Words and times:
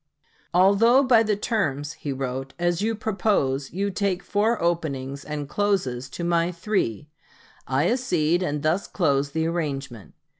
"Although 0.51 1.03
by 1.03 1.21
the 1.21 1.35
terms," 1.35 1.93
he 1.93 2.11
wrote, 2.11 2.55
"as 2.57 2.81
you 2.81 2.95
propose, 2.95 3.71
you 3.71 3.91
take 3.91 4.23
four 4.23 4.59
openings 4.59 5.23
and 5.23 5.47
closes 5.47 6.09
to 6.09 6.23
my 6.23 6.51
three, 6.51 7.07
I 7.67 7.87
accede 7.87 8.41
and 8.41 8.63
thus 8.63 8.87
close 8.87 9.29
the 9.29 9.45
arrangement." 9.45 10.15